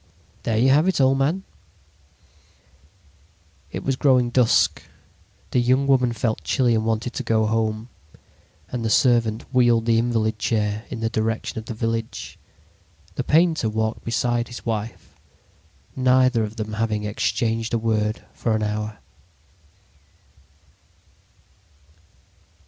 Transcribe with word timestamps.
"There 0.41 0.57
you 0.57 0.69
have 0.69 0.87
it, 0.87 0.99
old 0.99 1.19
man." 1.19 1.43
It 3.71 3.83
was 3.83 3.95
growing 3.95 4.31
dusk. 4.31 4.81
The 5.51 5.59
young 5.61 5.85
woman 5.85 6.11
felt 6.11 6.43
chilly 6.43 6.73
and 6.73 6.83
wanted 6.83 7.13
to 7.13 7.21
go 7.21 7.45
home, 7.45 7.87
and 8.69 8.83
the 8.83 8.89
servant 8.89 9.43
wheeled 9.53 9.85
the 9.85 9.99
invalid 9.99 10.39
chair 10.39 10.85
in 10.89 11.01
the 11.01 11.09
direction 11.11 11.59
of 11.59 11.65
the 11.65 11.75
village. 11.75 12.39
The 13.13 13.23
painter 13.23 13.69
walked 13.69 14.03
beside 14.03 14.47
his 14.47 14.65
wife, 14.65 15.13
neither 15.95 16.43
of 16.43 16.55
them 16.55 16.73
having 16.73 17.03
exchanged 17.03 17.71
a 17.71 17.77
word 17.77 18.23
for 18.33 18.55
an 18.55 18.63
hour. 18.63 18.97